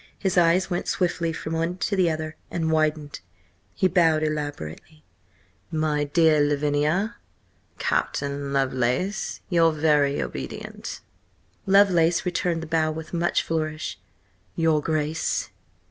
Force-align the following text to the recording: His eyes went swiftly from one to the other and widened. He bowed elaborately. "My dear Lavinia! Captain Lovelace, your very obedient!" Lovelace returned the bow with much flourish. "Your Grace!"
His 0.17 0.35
eyes 0.35 0.67
went 0.67 0.87
swiftly 0.87 1.31
from 1.31 1.53
one 1.53 1.77
to 1.77 1.95
the 1.95 2.09
other 2.09 2.35
and 2.49 2.71
widened. 2.71 3.19
He 3.75 3.87
bowed 3.87 4.23
elaborately. 4.23 5.03
"My 5.71 6.05
dear 6.05 6.39
Lavinia! 6.41 7.17
Captain 7.77 8.51
Lovelace, 8.51 9.41
your 9.51 9.71
very 9.71 10.19
obedient!" 10.19 11.01
Lovelace 11.67 12.25
returned 12.25 12.63
the 12.63 12.65
bow 12.65 12.89
with 12.89 13.13
much 13.13 13.43
flourish. 13.43 13.99
"Your 14.55 14.81
Grace!" 14.81 15.51